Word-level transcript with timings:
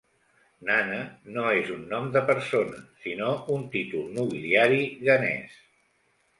Nana 0.69 1.01
no 1.35 1.43
és 1.57 1.69
un 1.75 1.83
nom 1.91 2.09
de 2.17 2.25
persona, 2.31 2.81
sinó 3.05 3.29
un 3.59 3.69
títol 3.79 4.11
nobiliari 4.19 4.85
ghanès. 5.07 5.65